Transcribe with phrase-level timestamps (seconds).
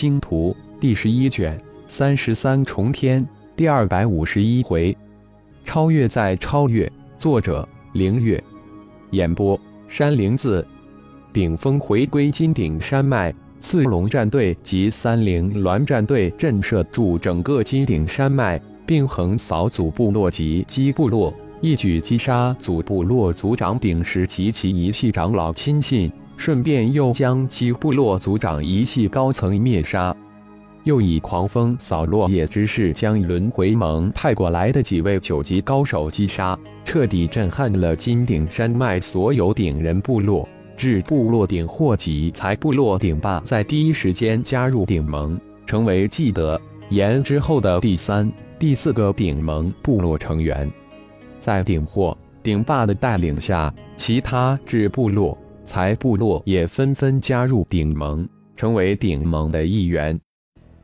[0.00, 3.22] 星图》第十一卷三十三重天
[3.54, 4.96] 第二百五十一回，
[5.62, 6.90] 超越在超越。
[7.18, 8.42] 作者：凌月。
[9.10, 10.66] 演播：山灵子。
[11.34, 21.30] 顶峰回归金顶山脉，刺龙战队及三灵鸾战队震慑住整个金顶山脉，并横扫祖部落及基部落，
[21.60, 26.10] 一举击杀祖部落族长顶石及其一系长老亲信。
[26.40, 30.16] 顺便又将其部落族长一系高层灭杀，
[30.84, 40.48] 又以狂风扫落叶之势将轮回盟派过来的几位九级高手击杀，彻底震撼了金顶山脉所有顶人部落。
[40.78, 50.66] 至部落顶或及才部落顶霸在第一时间加入顶盟，成为继德言之后的第三、第四个顶盟部落成员。
[51.38, 55.36] 在顶或顶霸的带领下，其他至部落。
[55.70, 60.18] 才部落也纷纷加入顶盟，成为顶盟的一员。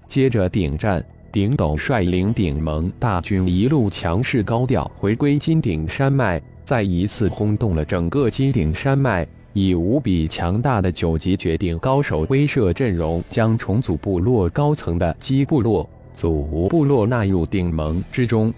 [0.06, 18.54] 接着顶战，顶斗率领顶盟大军一路强势高调回归金顶山脉，再一次轰动了整个金顶山脉，以无比强大的九级绝顶高手威慑阵容，将重组部落高层的基部落、祖部落纳入顶盟之中。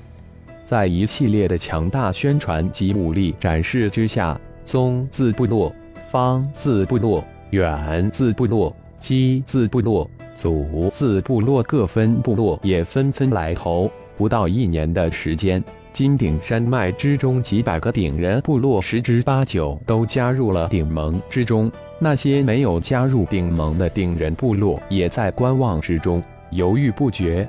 [0.66, 5.74] 在一系列的强大宣传及武力展示之下，宗字部落。
[6.10, 13.90] 方字部落、远字部落、基字部落、祖字部落各分部落也纷纷来投。
[14.16, 21.70] 不到一年的时间，金顶山脉之中几百个顶人部落十之八九都加入了顶盟之中。
[22.00, 27.48] 那些没有加入顶盟的顶人部落也在观望之中，犹豫不决。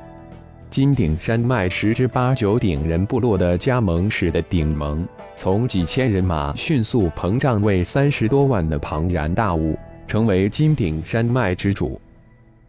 [0.69, 9.75] 金顶山脉十之八九顶人部落的加盟使得顶盟从几千人马迅速膨胀为三十多万的庞然大物，
[10.05, 11.99] 成为金顶山脉之主。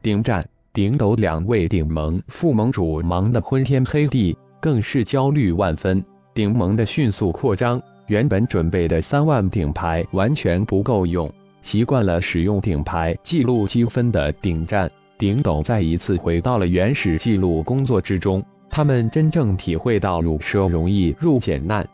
[0.01, 6.03] 顶战、顶斗两位顶盟副盟主忙得昏天黑地，更是焦虑万分。
[6.33, 11.31] 顶盟的迅速扩张，原本准备的三万顶牌完全不够用。
[11.61, 14.91] 习惯了使用顶牌记录积分的顶战。
[15.21, 21.87] 顶斗再一次回到了原始记录工作之中，他们真正体会到入奢容易入俭难。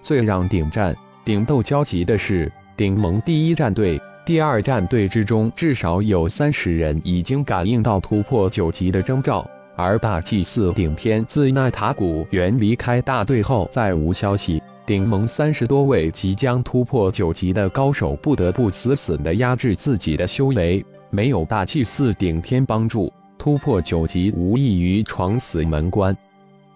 [0.00, 9.44] 最让顶战、顶斗焦急的是，顶盟第一战队、第二战队之中至少有三十人已经感应到突破九级的征兆，
[9.74, 14.62] 而大祭司顶天自那塔古原离开大队后再无消息。
[14.84, 20.84] 顶盟三十多位即将突破九级的高手不得不死死地压制自己的修为。
[21.10, 26.16] 没有大祭司顶天帮助，突破九级无异于闯死门关。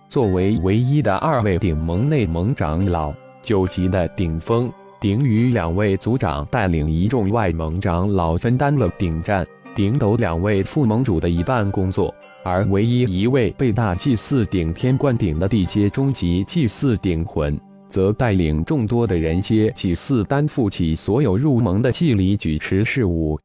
[0.08, 3.12] 作为唯一的二位顶盟内盟长老，
[3.42, 9.44] 九级的顶峰、顶宇两位族长带领一众外盟长老分担了顶战、
[9.74, 17.58] 顶斗两位副盟主的一半工作，而唯一一位被大祭司顶天灌顶的地阶中级祭司顶魂，
[17.96, 23.40] 则带领众多的人蝎祭司担负起所有入盟的祭礼举持事务。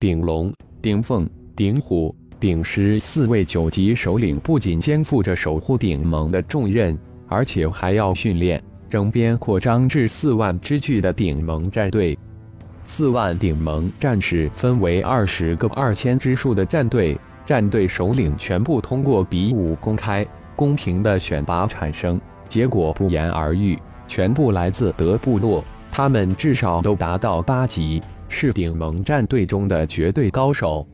[0.00, 0.52] 顶龙、
[0.82, 1.24] 顶凤、
[1.54, 6.98] 顶虎、顶狮四位九级首领不仅肩负着守护顶盟的重任，
[7.28, 8.60] 而且还要训练、
[8.90, 12.18] 整编扩张至四万之巨的顶盟战队。
[12.84, 20.26] 四万顶盟战士分为二十个二千之数的战队，战队首领全部通过比武公开、
[20.56, 28.02] 公平的选拔产生，结果不言而喻，全部来自德部落，他们至少都达到八级。
[28.28, 30.84] 是顶盟战队中的绝对高手。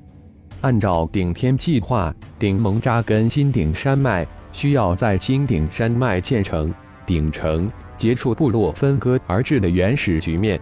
[0.60, 6.72] 按照顶天计划，顶盟扎根金顶山脉，需要在金顶山脉建成
[7.06, 10.60] 顶城，结束部落分割而至的原始局面。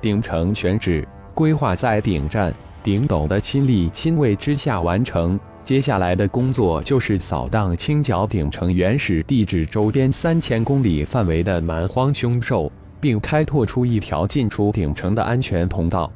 [0.00, 2.54] 顶城选址规划在顶战、
[2.84, 5.38] 顶斗的亲力亲为之下完成。
[5.66, 12.70] 接下来的工作就是扫荡清剿鼎城原始地址周边三千公里范围的蛮荒凶兽。
[13.00, 16.10] 并开拓出一条进出鼎城的安全通道。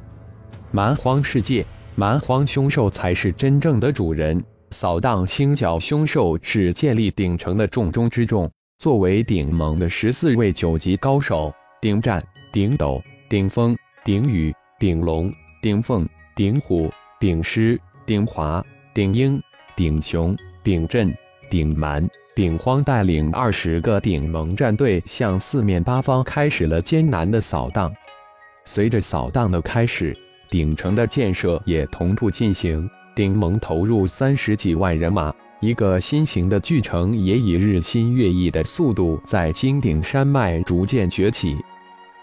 [0.71, 4.41] 蛮荒世界，蛮荒凶兽才是真正的主人。
[4.71, 8.49] 扫荡清剿凶兽是建立鼎城的重中之重。
[8.79, 12.21] 作为鼎盟的十四位九级高手，鼎战、
[12.51, 15.31] 鼎斗、鼎峰、鼎羽、鼎龙、
[15.61, 16.89] 鼎凤、鼎虎、
[17.19, 18.61] 鼎狮、鼎华、
[18.93, 19.41] 鼎鹰、
[19.75, 21.13] 顶雄、顶震、
[21.49, 22.07] 顶蛮。
[22.33, 27.93] 顶荒带领二十个顶盟战队向四面八方开始了艰难的扫荡。
[28.63, 30.15] 随着扫荡的开始，
[30.49, 32.89] 顶城的建设也同步进行。
[33.13, 41.57] 顶盟投入三十几万人马，一个新型的巨城也以日新月异的速度在金顶山脉逐渐崛起。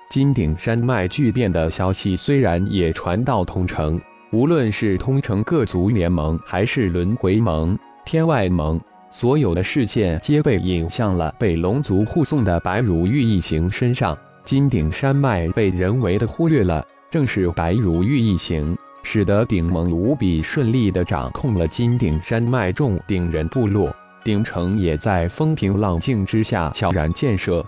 [0.09, 8.79] 金顶山脉巨变的消息虽然也传到通城，无论是通城各族联盟，还是轮回盟、天外盟，
[9.11, 14.17] 所有的视线皆被引向了被龙族护送的白如玉一行身上。
[14.45, 23.95] 金顶山脉被人为的忽略了，正是白如玉一行，使得顶盟无比顺利地掌控了金顶山脉众顶人部落。
[24.23, 27.65] 顶城也在风平浪静之下悄然建设。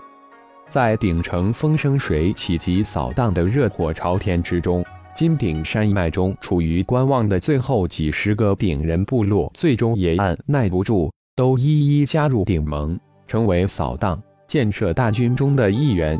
[0.69, 4.85] 在顶城风生水起及扫荡的热火朝天之中，
[5.15, 16.19] 金顶山脉中处于观望的最后几十个顶人部落，最终也按耐不住，都一一加入顶盟，成为扫荡建设大军中的一员。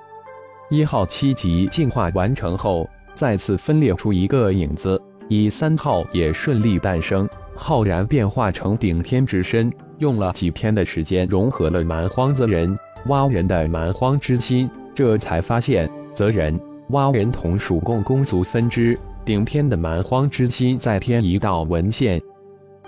[0.69, 7.27] 一号七级进化完成后，再次分裂出一个影子，以三号也顺利诞生。
[7.55, 12.77] 浩然变化成顶天之身，用了几天的时间融合了蛮荒泽人。
[13.07, 16.59] 蛙人的蛮荒之心，这才发现泽人、
[16.91, 18.97] 蛙人同属共工族分支。
[19.23, 22.19] 顶天的蛮荒之心再添一道文献，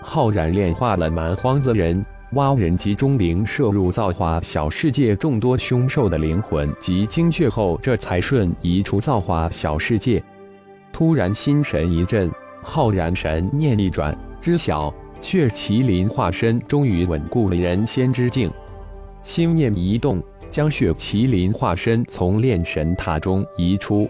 [0.02, 2.04] 浩然炼化了蛮荒泽人、
[2.34, 10.22] 蛙人及中灵摄入造化小世界众多凶兽的灵魂及精血后，这才瞬移出造化小世界。
[10.92, 12.32] 突然心神一震，
[12.64, 14.92] 浩然神念一转，知晓
[15.22, 18.52] 血麒麟化身终于稳固了人仙之境。
[19.22, 20.22] 心念一动，
[20.54, 24.08] 将血麒麟化身从炼神塔中移出，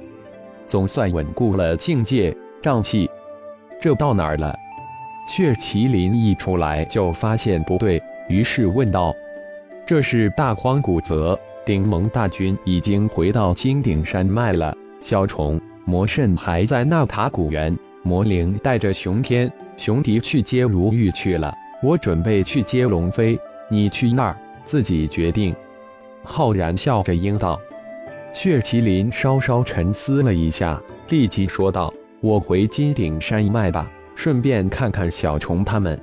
[0.68, 3.10] 总算稳固了境界瘴气。
[3.80, 4.54] 这到哪儿了？
[5.26, 9.16] 血麒麟一出来就发现不对，于是问道
[9.88, 14.76] ：“这是大荒古泽，顶盟大军已经回到金顶山脉了。
[15.00, 17.74] 小虫魔圣还在纳塔古原，
[18.04, 21.56] 魔灵带着熊天、熊迪去接如玉去了。
[21.82, 24.36] 我准备去接龙飞，你去那儿。”
[24.66, 25.54] 自己决定。
[26.24, 27.60] 浩然笑着应道。
[28.34, 36.00] 血麒麟稍稍沉思了一下，立即说道：“我回金顶山一脉吧，顺便看看小虫他们。”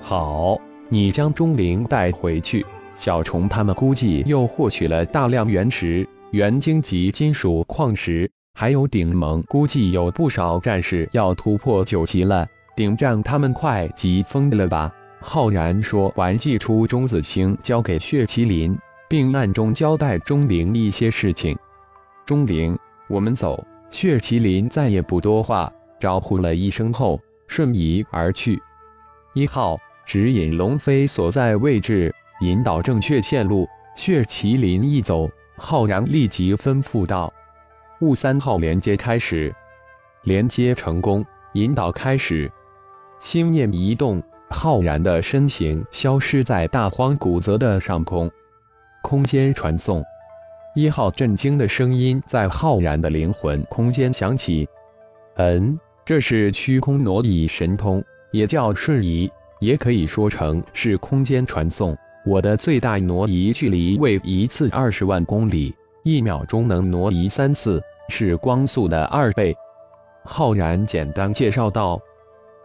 [0.00, 0.58] 好，
[0.88, 2.64] 你将钟灵带回去。
[2.94, 12.46] 小虫他们估计又获取了大量原石、元晶及金属矿石，还有顶盟估计有不少战士要突破九级了。
[12.76, 14.90] 顶战他们快急疯了吧？
[15.20, 18.76] 浩然说完，祭出钟子清，交给血麒麟，
[19.10, 21.58] 并暗中交代钟灵一些事情。
[22.24, 22.78] 钟灵，
[23.08, 23.66] 我们走。
[23.90, 25.68] 血麒麟再也不多话，
[25.98, 28.62] 招呼了一声后，瞬移而去。
[29.34, 29.76] 一号
[30.06, 33.68] 指引龙飞所在位置，引导正确线路。
[33.96, 37.32] 血麒麟一走，浩然立即吩咐道
[38.02, 39.52] ：“雾三号连接开始。”
[40.22, 42.48] 连接成功，引导开始。
[43.18, 44.22] 心念一动。
[44.52, 48.28] 浩然的身形消失在大荒古泽的上空，
[49.02, 50.04] 空间传送。
[50.74, 54.68] 一号震惊的声音在浩然的灵魂空间响起
[55.36, 61.96] ：“嗯，这是虚空挪移神通，也叫瞬移，也可以说成是空间传送。
[62.24, 65.74] 我的最大挪移距离为一次二十万公里，
[66.04, 69.56] 一秒钟能挪移三次，是光速的二倍。”
[70.22, 72.00] 浩然简单介绍道。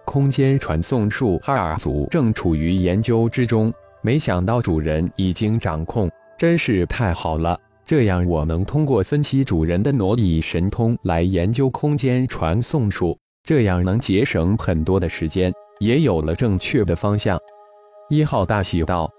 [0.03, 3.73] 空间传送术，哈尔族正处于研究之中。
[4.01, 7.57] 没想到主人已经掌控，真是太好了！
[7.85, 17.39] 这样我能通过分析主人的挪移神通来研究空间传送术，这样能节省很多的时间，也有了正确的方向。
[18.09, 19.09] 一号大喜道：“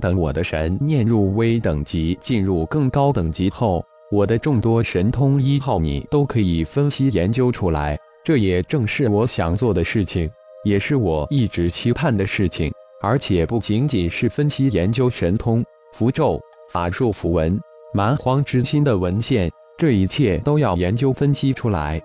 [0.00, 10.30] 等我的神念入微等级，进入更高等级后，我的众多神通一号你都可以分析研究出来。”这也正是我想做的事情，
[10.64, 12.72] 也是我一直期盼的事情。
[13.02, 15.62] 而且不仅仅是分析研究神通、
[15.96, 16.40] 符咒、
[16.72, 17.56] 法术、符文、
[17.92, 19.48] 蛮荒之心的文献，
[19.78, 22.02] 这一切都要研究分析出来。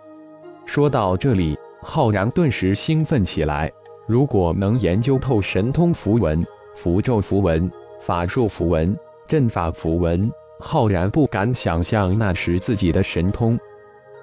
[0.67, 3.71] 说到这里，浩然顿时兴奋起来。
[4.07, 6.39] 如果能研究透神通符文、
[6.75, 7.67] 符咒符文、
[7.99, 13.59] 法术符文、阵法符文，浩然不敢想象那时自己的神通。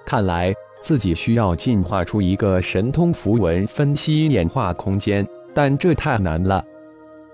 [0.05, 0.55] 看来。
[0.83, 6.65] 自己需要进化出一个神通符文分析演化空间，但这太难了。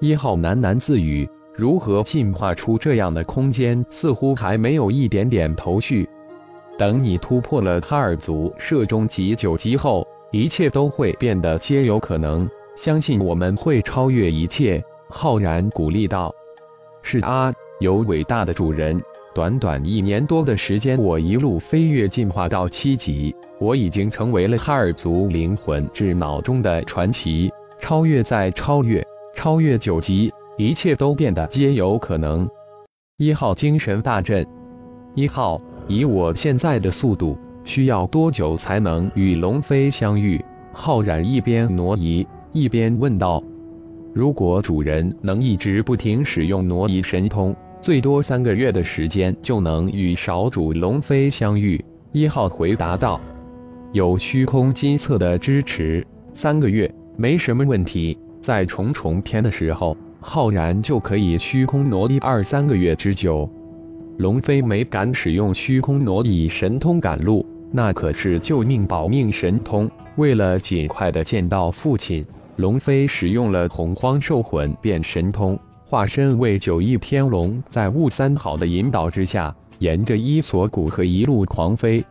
[0.01, 6.09] 一号喃喃自语：“如何进化出这样的空间，似乎还没有一点点头绪。
[6.79, 12.49] 等你突破了哈尔族射中级九级后，一切都会变得皆有可能。
[12.75, 14.83] 相信我们会超越一切。”
[15.15, 16.35] 浩然鼓励道
[17.03, 19.01] ：“是啊，有伟大的主人。”
[19.35, 27.53] 短短一年多的时间，我一路飞跃进化到七级，我已经成为了哈尔族灵魂智脑中的传奇。
[27.79, 32.49] 超越再超越，超越九级，一切都变得皆有可能。
[33.17, 34.47] 一号精神大振。
[35.15, 40.43] 一号，以我现在的速度，需要多久才能与龙飞相遇？
[40.73, 43.43] 浩然一边挪移一边问道
[44.15, 51.83] ：“如果主人能一直不停使用挪移神通，最多三个月的时间就能与少主龙飞相遇。”
[52.13, 53.19] 一号回答道
[53.93, 58.19] ：“有虚空金册的支持，三个月没什么问题。
[58.41, 63.51] 在重重天的时候，浩然就可以虚空挪移二三个月之久。”
[64.19, 69.91] 龙飞没敢使用虚空挪移神通赶路，那可是救命保命神通。
[70.17, 72.25] 为了尽快的见到父亲，
[72.57, 82.05] 龙飞使用了洪荒兽魂变神通，化身为九翼天龙，在雾三好的引导之下，沿着伊索古河一路狂飞。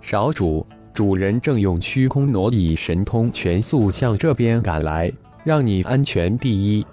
[0.00, 5.10] 少主，主人正用虚空挪移神通全速向这边赶来，
[5.44, 6.84] 让你安全第一。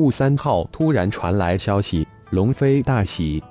[0.00, 3.42] 雾三号突然传来消息，龙飞大喜。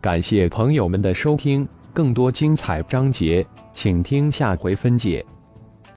[0.00, 5.24] 感谢朋友们的收听，更多精彩章节，请听下回分解。